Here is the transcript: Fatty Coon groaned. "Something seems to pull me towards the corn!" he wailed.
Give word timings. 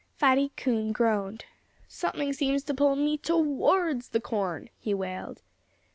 Fatty 0.15 0.51
Coon 0.57 0.91
groaned. 0.91 1.45
"Something 1.87 2.33
seems 2.33 2.63
to 2.63 2.73
pull 2.73 2.95
me 2.95 3.19
towards 3.19 4.09
the 4.09 4.19
corn!" 4.19 4.71
he 4.79 4.95
wailed. 4.95 5.43